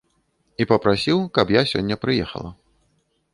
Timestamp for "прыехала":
2.07-2.51